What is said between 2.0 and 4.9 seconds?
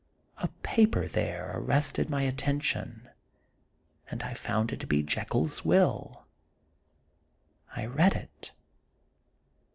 my attention, and I found it to